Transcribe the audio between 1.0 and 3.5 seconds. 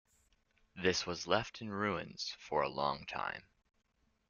was left in ruins for a long time.